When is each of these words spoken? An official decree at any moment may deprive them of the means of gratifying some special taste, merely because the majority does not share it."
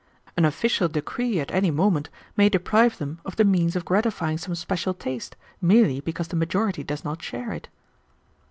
An 0.35 0.45
official 0.45 0.87
decree 0.89 1.39
at 1.39 1.51
any 1.51 1.69
moment 1.69 2.09
may 2.35 2.49
deprive 2.49 2.97
them 2.97 3.21
of 3.23 3.35
the 3.35 3.43
means 3.45 3.75
of 3.75 3.85
gratifying 3.85 4.39
some 4.39 4.55
special 4.55 4.95
taste, 4.95 5.35
merely 5.61 5.99
because 5.99 6.29
the 6.29 6.35
majority 6.35 6.83
does 6.83 7.03
not 7.03 7.21
share 7.21 7.51
it." 7.53 7.67